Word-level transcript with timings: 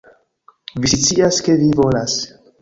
Vi 0.85 0.91
scias, 0.93 1.41
ke 1.49 1.59
vi 1.61 1.69
volas 1.83 2.17